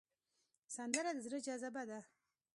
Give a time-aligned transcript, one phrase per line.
[0.75, 1.99] سندره د زړه جذبه ده